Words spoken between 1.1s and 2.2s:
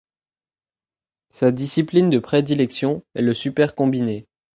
Sa discipline de